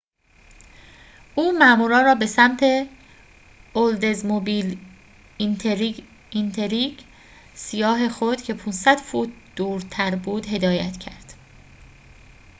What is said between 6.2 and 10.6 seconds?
اینتریگ سیاه خود که ۵۰۰ فوت دورتر بود